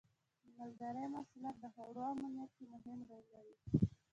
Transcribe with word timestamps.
د 0.43 0.45
مالدارۍ 0.57 1.03
محصولات 1.15 1.55
د 1.59 1.65
خوړو 1.73 2.01
امنیت 2.13 2.51
کې 2.57 2.65
مهم 2.73 2.99
رول 3.09 3.25
لري. 3.33 3.55